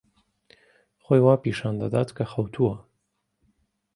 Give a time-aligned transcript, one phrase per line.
[1.03, 2.75] خۆی وا پیشان دەدا کە خەوتووە.